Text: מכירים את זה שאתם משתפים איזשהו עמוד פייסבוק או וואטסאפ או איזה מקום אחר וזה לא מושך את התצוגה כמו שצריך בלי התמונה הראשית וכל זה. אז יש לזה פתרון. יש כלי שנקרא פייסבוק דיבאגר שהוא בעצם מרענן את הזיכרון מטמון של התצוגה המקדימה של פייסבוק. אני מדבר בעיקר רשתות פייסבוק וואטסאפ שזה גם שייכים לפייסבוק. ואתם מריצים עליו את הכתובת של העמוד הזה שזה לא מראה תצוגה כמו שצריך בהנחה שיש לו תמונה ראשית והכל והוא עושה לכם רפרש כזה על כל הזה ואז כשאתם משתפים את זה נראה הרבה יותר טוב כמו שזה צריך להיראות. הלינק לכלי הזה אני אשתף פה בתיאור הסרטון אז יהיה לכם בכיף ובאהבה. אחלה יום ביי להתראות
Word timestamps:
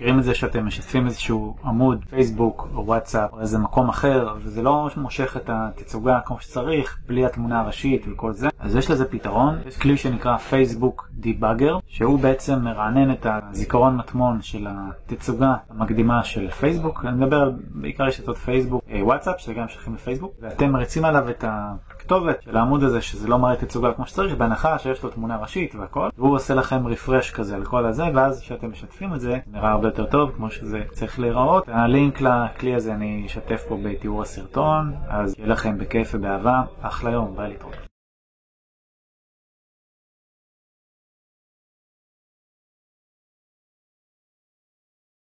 מכירים 0.00 0.18
את 0.18 0.24
זה 0.24 0.34
שאתם 0.34 0.66
משתפים 0.66 1.06
איזשהו 1.06 1.56
עמוד 1.64 2.04
פייסבוק 2.10 2.68
או 2.74 2.86
וואטסאפ 2.86 3.32
או 3.32 3.40
איזה 3.40 3.58
מקום 3.58 3.88
אחר 3.88 4.34
וזה 4.42 4.62
לא 4.62 4.88
מושך 4.96 5.36
את 5.36 5.50
התצוגה 5.52 6.20
כמו 6.24 6.40
שצריך 6.40 6.98
בלי 7.06 7.26
התמונה 7.26 7.60
הראשית 7.60 8.04
וכל 8.12 8.32
זה. 8.32 8.48
אז 8.58 8.76
יש 8.76 8.90
לזה 8.90 9.04
פתרון. 9.04 9.58
יש 9.66 9.78
כלי 9.78 9.96
שנקרא 9.96 10.36
פייסבוק 10.36 11.08
דיבאגר 11.12 11.78
שהוא 11.86 12.18
בעצם 12.18 12.58
מרענן 12.62 13.12
את 13.12 13.26
הזיכרון 13.30 13.96
מטמון 13.96 14.42
של 14.42 14.66
התצוגה 14.70 15.54
המקדימה 15.70 16.24
של 16.24 16.50
פייסבוק. 16.50 17.04
אני 17.04 17.16
מדבר 17.16 17.50
בעיקר 17.74 18.04
רשתות 18.04 18.36
פייסבוק 18.36 18.84
וואטסאפ 19.02 19.40
שזה 19.40 19.54
גם 19.54 19.68
שייכים 19.68 19.94
לפייסבוק. 19.94 20.34
ואתם 20.40 20.72
מריצים 20.72 21.04
עליו 21.04 21.30
את 21.30 21.44
הכתובת 22.10 22.42
של 22.42 22.56
העמוד 22.56 22.82
הזה 22.82 23.00
שזה 23.00 23.28
לא 23.28 23.38
מראה 23.38 23.56
תצוגה 23.56 23.92
כמו 23.92 24.06
שצריך 24.06 24.34
בהנחה 24.34 24.78
שיש 24.78 25.02
לו 25.02 25.10
תמונה 25.10 25.36
ראשית 25.36 25.74
והכל 25.74 26.08
והוא 26.18 26.34
עושה 26.34 26.54
לכם 26.54 26.86
רפרש 26.86 27.30
כזה 27.30 27.56
על 27.56 27.64
כל 27.64 27.86
הזה 27.86 28.04
ואז 28.14 28.40
כשאתם 28.40 28.70
משתפים 28.70 29.14
את 29.14 29.20
זה 29.20 29.38
נראה 29.46 29.70
הרבה 29.70 29.88
יותר 29.88 30.06
טוב 30.06 30.30
כמו 30.36 30.50
שזה 30.50 30.82
צריך 30.92 31.20
להיראות. 31.20 31.68
הלינק 31.68 32.20
לכלי 32.20 32.74
הזה 32.74 32.94
אני 32.94 33.22
אשתף 33.26 33.64
פה 33.68 33.78
בתיאור 33.82 34.22
הסרטון 34.22 34.94
אז 35.08 35.34
יהיה 35.38 35.48
לכם 35.48 35.78
בכיף 35.78 36.10
ובאהבה. 36.14 36.62
אחלה 36.82 37.10
יום 37.10 37.36
ביי 37.36 37.48
להתראות 37.48 37.89